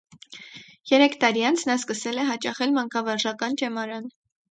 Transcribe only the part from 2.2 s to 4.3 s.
է հաճախել մանկավարժական ճեմարան։